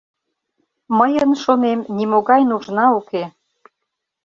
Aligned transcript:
Мыйын, 0.97 1.31
шонем, 1.43 1.79
нимогай 1.97 2.41
нужна 2.49 2.85
уке. 2.99 3.23